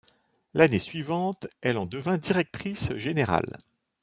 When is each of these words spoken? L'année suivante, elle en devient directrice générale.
L'année 0.55 0.79
suivante, 0.79 1.45
elle 1.61 1.77
en 1.77 1.85
devient 1.85 2.17
directrice 2.19 2.91
générale. 2.95 3.53